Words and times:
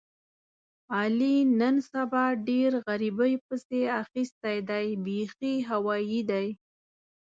علي 0.97 1.35
نن 1.59 1.75
سبا 1.91 2.25
ډېر 2.49 2.71
غریبۍ 2.87 3.33
پسې 3.45 3.79
اخیستی 4.01 4.57
دی 4.69 4.87
بیخي 5.05 5.55
هوایي 5.69 6.21
دی. 6.29 6.47